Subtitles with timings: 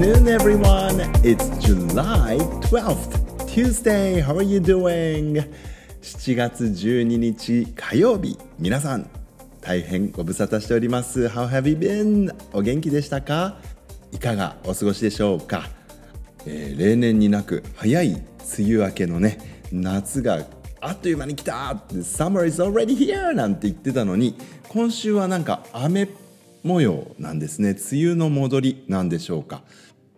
[0.00, 1.00] afternoon, everyone.
[1.22, 2.38] It's July
[2.70, 4.20] 12th, Tuesday.
[4.22, 5.44] How are you doing?
[6.00, 8.38] 7月12日火曜日。
[8.58, 9.10] 皆さん、
[9.60, 11.26] 大変ご無沙汰しております。
[11.26, 12.34] How have you been?
[12.54, 13.58] お元気でしたか？
[14.10, 15.68] いかがお過ごしでしょうか、
[16.46, 18.22] えー、例年になく早い梅
[18.58, 20.46] 雨明けのね、夏が
[20.80, 24.34] あっという間に来たって Summer is already here なんて言ってたのに
[24.68, 26.08] 今週はなんか雨
[26.62, 29.62] 模様なんですね梅雨の戻りなんでしょうか、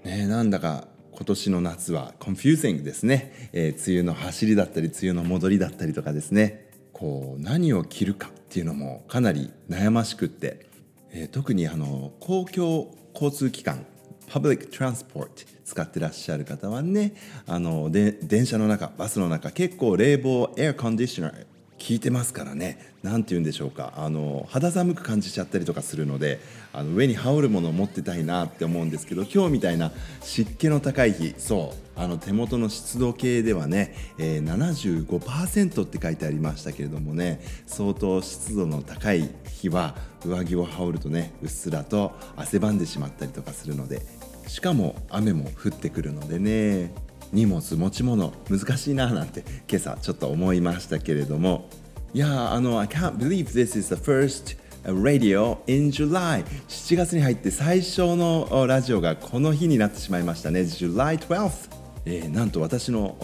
[0.05, 6.71] ね、なんだか今年の夏は confusing ですね、えー、梅雨の走りだったり梅雨の戻りだったりとかですね。
[6.93, 10.67] こう何を着るかっていうのもかなり悩ましくって、
[11.11, 13.85] えー、特にあの公共交通機関
[14.29, 15.31] public transport
[15.65, 17.15] 使ってらっしゃる方はね
[17.47, 21.47] あので電車の中バスの中結構冷房エアコンディショナー
[21.83, 22.95] 効いてますからね。
[23.03, 23.95] 何て言うんでしょうか。
[23.97, 26.39] あの肌寒く感じちゃったりとかするので
[26.73, 44.03] あの上に羽織るものを持ってたいなって思うんですけど今日みたいな湿気の高い日そうあの手元の湿度計ではね、えー、75%って書いてありましたけれどもね相当湿度の高い日は上着を羽織るとねうっすらと汗ばんでしまったりとかするので
[44.47, 47.12] しかも雨も降ってくるのでね。
[47.33, 51.69] 荷物持ち物難しいななんて今朝ちょっと思いましたけれども。
[52.15, 56.45] いやあの I can't believe this is the first radio in July.
[56.69, 60.61] 7月に入って最初のラジオがこの日になってしまいましたね。
[60.61, 61.71] July 12th、
[62.05, 63.17] えー、なんと私の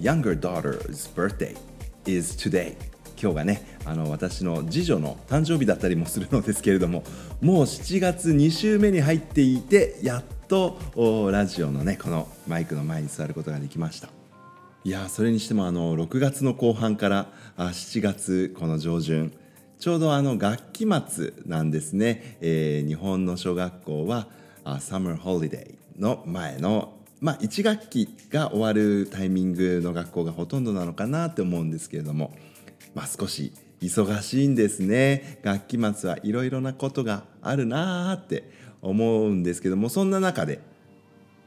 [0.00, 1.56] younger daughter's birthday
[2.06, 2.76] is today.
[3.20, 7.02] 今日がねあの私の次女の誕生日だったりもするのですけれども
[7.40, 14.08] もう7月2週目に入っていてやっとラジオのねこのマイクの前に座ることができました。
[14.84, 19.32] いやそれにしてもあの6月の後半から7月この上旬
[19.80, 24.28] ちょうどあの学期末なんですね、えー、日本の小学校は
[24.78, 32.36] サマーホリデーの前のまあ、1学期が終わるタイミングの学校がほとんどなのかなって思うんですけれども
[32.96, 35.38] まあ、少し忙しいんですね。
[35.42, 38.50] 学期末はいろいろなことがあるなーって
[38.88, 40.60] 思うんですけどもそんな中で、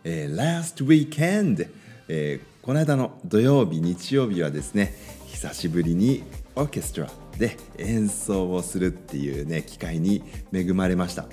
[0.03, 1.69] えー、Last Weekend、
[2.07, 4.94] えー、この間の土曜日日曜日はですね
[5.27, 6.23] 久しぶりに
[6.55, 10.23] オーケストラで演奏をするっていうね機会に
[10.53, 11.25] 恵まれました、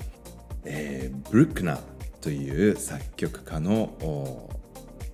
[0.64, 1.80] えー、ブルックナー
[2.20, 4.48] という作曲家の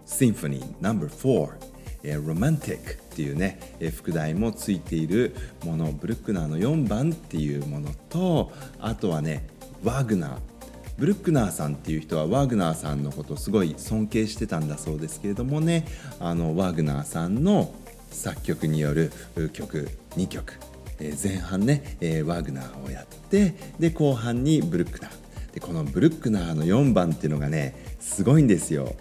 [0.04, 1.72] シンフォニー No.4
[2.04, 8.50] えー、ロマンティックっていうね、副題もついているものブルックナーの4番っていうものと
[8.80, 9.46] あとはね
[9.84, 10.51] ワグナー
[10.98, 15.86] ブルックナーさんっていう人はワーグナーさんのことすごい尊敬してたんだそうですけれどもね。
[16.20, 17.74] あのワーグナーさんの
[18.10, 19.10] 作曲による
[19.52, 20.54] 曲2曲、
[21.00, 25.22] え、前半ね、えー、グナーをやってで後半にブルックナー。
[25.52, 28.94] でこのブルックナーの4番っていうのがねすごいんですよ。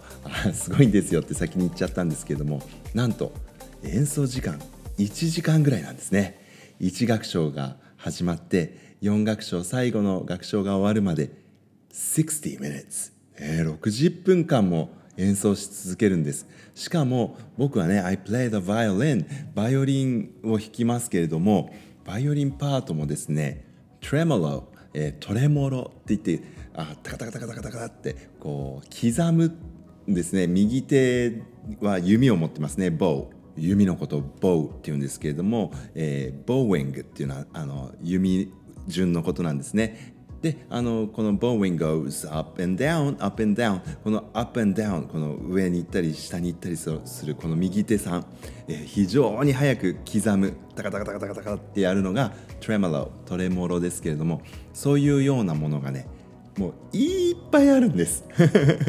[0.53, 2.61] すごいんですよって先に言っちゃったんですけども
[2.93, 3.31] なんと
[3.83, 4.59] 演奏時間
[4.97, 6.39] 1時間ぐらいなんですね。
[6.81, 11.40] 1楽章が始まって4楽章最後の楽章が終わるまで
[11.91, 16.47] 60 minutes、えー、60分間も演奏し続けるんです。
[16.73, 21.73] しかも僕はね I play the violin バイオリンを弾きますけれども
[22.05, 23.65] バイオリンパートもですね
[24.01, 26.43] tremolo えー、トレモロって言って
[26.73, 29.57] あタカタカタカタカタカってこう刻む
[30.09, 30.47] んですね。
[30.47, 31.41] 右手
[31.79, 32.89] は弓を持ってますね。
[32.89, 38.51] ボウ弓のことをボウって言うんですけれども、えー、ボーウィングっていうのはあの弓
[38.87, 40.15] 順のことなんですね。
[40.41, 43.81] であのこの bowing goes up and down up and down.
[44.03, 46.89] この up and down この上に行ったり下に行ったりす
[47.25, 48.25] るこの右手さん、
[48.67, 54.41] えー、非常に早く刻むタカタカタカタカタカってやるのがトレモロトレモロですけれども
[54.73, 56.07] そういうようなものがね
[56.57, 58.25] もういっぱいあるんです。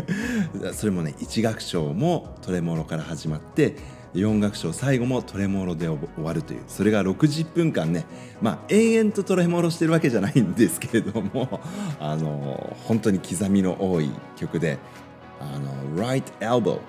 [0.75, 3.77] それもね1楽章もトレモロから始まって
[4.15, 6.63] 4楽章最後もトレモロで終わるという。
[6.69, 8.05] それが60分間ね。
[8.41, 11.61] まあ延々とトレモロしてるわけじゃないんですけれども
[11.99, 14.79] あの本当に刻みの多い曲で
[15.41, 16.81] あの Right Elbow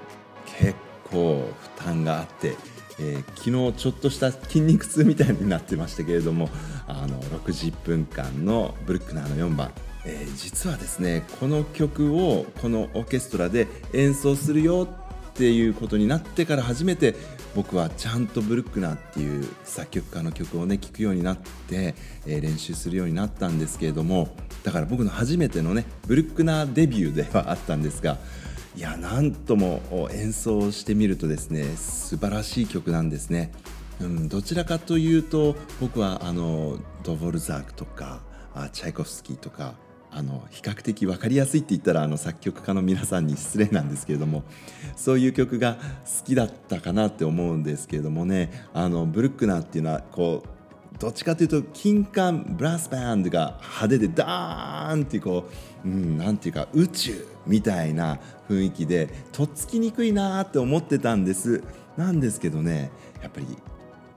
[0.60, 0.76] 結
[1.10, 2.56] 構負担があって、
[3.00, 6.50] えー、昨日ちょっとした筋肉痛みたいになってましたけれども
[6.88, 9.72] あの60分間のブルックナーの4番。
[10.06, 15.03] えー、実はですねこの曲をこのオーケストラで演奏するよっ
[15.34, 17.16] っていうことになってから初めて
[17.56, 21.96] 僕はちゃんとブルックナーっていう作曲家の曲をね聴くようになって、
[22.28, 28.18] えー、練習するようになったんですけれどもだから僕の初めてのねブルックナーデビューではあったんですが
[28.76, 29.82] いやなんとも
[30.12, 33.52] 演奏してみるとですね素晴らしい曲なんですね。
[34.02, 38.22] うん、どちらかというと僕はあのドボルザークとか
[38.56, 39.76] あチャイコフスキーとか
[40.16, 44.44] あの比較的分かりやすいって言ったらあの作曲家の皆さんに失礼なんですけれども
[44.96, 55.50] そういう曲が好きだったかなって思うんですけれどもねあのブルックナーっていうのはこうどっちかというと金管ブラスバンドが派手でダーンってこ
[55.84, 61.64] う、うん、なんていうか宇宙みたいな雰囲気でとっつきにくいなって思ってたんです。
[61.98, 63.46] なんですけどねやっぱり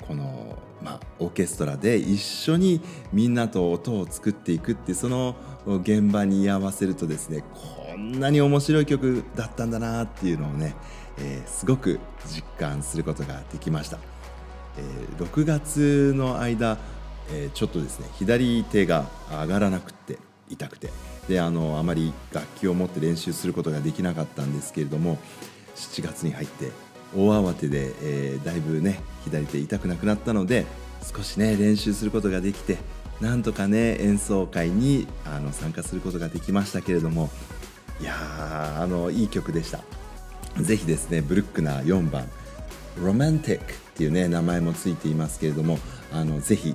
[0.06, 2.80] この、まあ、オーケストラで一緒に
[3.12, 5.36] みんなと音を作っていくってその
[5.66, 7.42] 現場に居合わせるとですね
[7.88, 10.74] こんなに面白い曲だったんだなっていうのをね、
[11.18, 13.98] えー、すごく実感することができました。
[14.78, 16.78] えー、6月の間、
[17.32, 20.18] えー、ちょっとですね左手が上がらなくって
[20.50, 20.90] 痛くて
[21.28, 25.18] であのあまり楽器を持って練習することができなかったんですけれども
[25.74, 26.70] 7月に入って
[27.16, 30.66] 大慌てで、えー、だいぶね左手痛くなくなったので
[31.02, 32.78] 少しね練習することができて
[33.20, 37.30] なんとかね演奏会にあの参加することができましたけれども
[38.00, 39.80] いやーあのいい曲でした。
[40.60, 42.28] ぜひですねブルックナー4番
[43.02, 45.78] 「ロマンティック」っていうね名前もついていますけれども
[46.12, 46.74] あのぜひ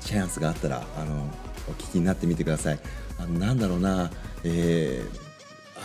[0.00, 1.26] チャンスがあったらあの
[1.68, 2.78] お聞きになってみてください。
[3.18, 4.10] あのなんだろうな、
[4.44, 5.31] えー、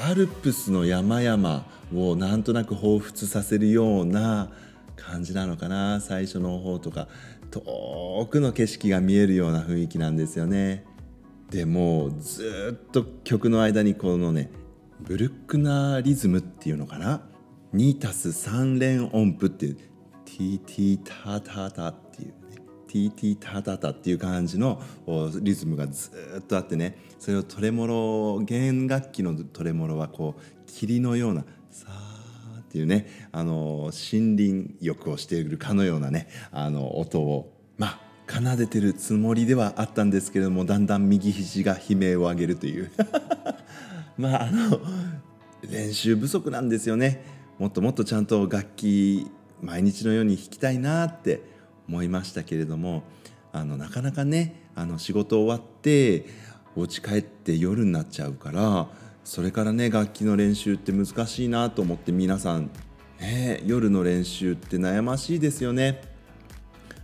[0.05, 1.65] アルプスの山々
[1.95, 4.49] をなんとなく彷彿させるような
[4.95, 6.01] 感じなのかな。
[6.01, 7.07] 最初の方とか
[7.51, 10.85] 遠くの景色が見えるような雰囲気なんですよね。
[11.49, 14.51] でもずっと曲の間にこのね
[14.99, 17.21] ブルックナーリズムっていうのかな。
[17.73, 22.33] 2たす3連音符っていうティティタタタっていうね。
[22.87, 24.81] ティーティータタタっていう感じの
[25.41, 26.97] リズムがずっとあってね。
[27.19, 37.99] それをトレモロ弦楽器のトレモロはこう霧のようなさーっていうねあの森林浴をしているかのようなねあの音をまあ
[38.29, 42.91] 奏でてるつもりではあったんですけれどもだんだん右肘が悲鳴を上げるという。
[44.17, 44.79] まああの
[45.69, 47.23] 練習不足なんですよね。
[47.57, 49.27] もっともっとちゃんと楽器
[49.61, 51.41] 毎日のように弾きたいなって
[51.87, 53.03] 思いましたけれども
[53.51, 56.25] あのなかなかねあの仕事終わって
[56.75, 58.87] お家帰って夜になっちゃうから
[59.23, 62.69] それからね楽器の練習って難しいなと思って皆さん、
[63.19, 66.01] ね、夜の練習って悩ましいですよね。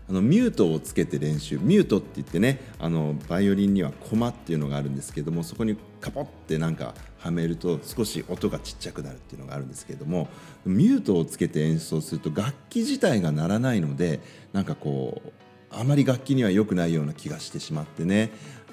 [0.09, 10.27] あのミュートをつけて練習ミュートって言ってねあのバイオリンにはコマっていうのがあるんですけどもそこにカポってなんかはめると少し音がちっちゃくなるっていうのがあるんですけれども
[10.65, 14.19] ミュートをつけて演奏すると楽器自体が鳴らないので
[14.51, 15.31] なんかこう
[15.71, 18.31] あまり楽器には良くないような気がしてしまってね。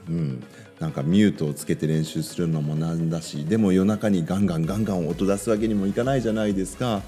[0.08, 0.42] うん、
[0.80, 7.02] なんかミュートをつけて練習するのもなんだしでも夜中にガンガンガンガン音出すわけにもいかないじゃないですか。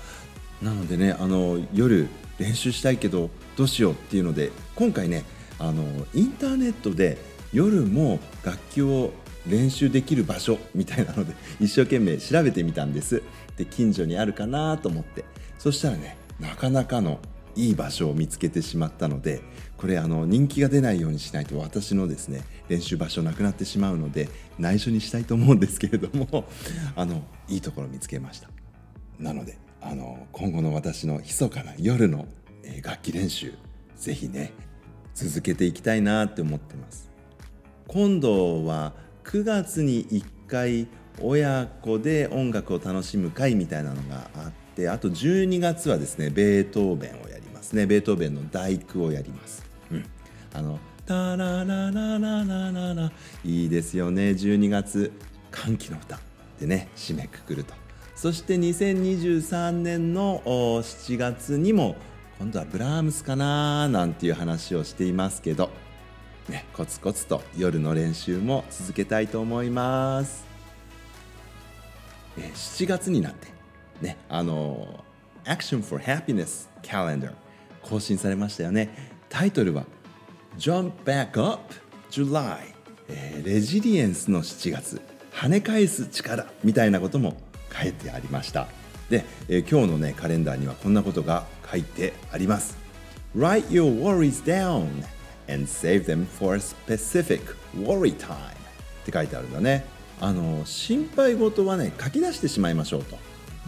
[0.63, 2.07] なのでねあの夜
[2.39, 5.25] 練習したいけどどうしようっていうので今回ね
[5.59, 5.83] あの
[6.15, 7.19] インターネットで
[7.53, 9.13] 夜も楽器を
[9.47, 13.23] 練習できる場所みたいなので 一生懸命調べてみたんです。
[13.57, 15.25] で近所にあるかなと思って。
[15.59, 17.21] そしたらねなかなかの
[17.55, 19.43] いい場所を見つけてしまったので
[19.77, 24.29] これあの人気が出ないようにしないと私のですね練習場所なくなってしまうので
[24.59, 26.47] 内緒にしたいと思うんですけれども
[26.97, 28.49] あのいいところ見つけました。
[29.19, 32.27] なのであの今後の私の密かな夜の
[32.83, 33.53] 楽器練習
[33.97, 34.53] ぜひね
[35.15, 37.11] 続けていきたいなって思ってます。
[37.87, 40.87] 今度は9月に1回
[41.21, 47.87] 親子で音楽を楽しむ会みたいなのがあってあと12月はですねベートーベンをやりますね。
[47.87, 50.05] ベートーベンの第九をやります、うん、
[50.55, 53.13] あのタラララララララ
[53.45, 54.31] いいですよね。
[54.31, 55.13] 12月
[55.51, 56.19] 歓喜の歌
[56.59, 57.75] でね締めくくると。
[58.15, 61.97] そして2023年の7月にも
[62.39, 65.71] 今度はブラームスかななんていう話をしていますけど、
[66.49, 70.45] ね、コツコツと夜の練習も続けたいと思います。
[72.39, 73.49] え7月になって、
[74.01, 75.05] ね、あの
[75.45, 77.35] Action for Happiness Calendar
[77.83, 79.13] 更新されましたよね。
[79.29, 79.85] タイトルは
[80.59, 81.75] Jump Back Up
[82.11, 82.75] July、
[83.09, 85.01] えー、レジリエンスの7月
[85.33, 87.37] 跳ね返す力みたいなことも
[87.73, 88.69] 書いてありました
[89.09, 92.77] で、えー、今日のねカレンダーにはこんなことが書いてあります
[93.35, 94.87] Write your worries down
[95.53, 97.41] and save them for a specific
[97.77, 99.85] worry time って書いてあるんだね
[100.21, 103.19] あの心配事はね書き出してしまいましょうと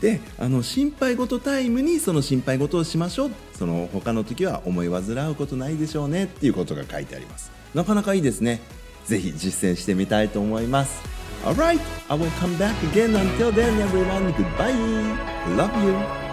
[0.01, 8.61] であの心配事タイムにその心配事をしましょうその他の時は思い煩うことないでしょうねっていうことが書いてありますなかなかいいですね
[9.05, 11.15] ぜひ実践してみたいと思います
[11.45, 13.15] Alright, I will come back again.
[13.15, 14.73] Until then, everyone, goodbye.
[15.55, 16.24] Love you.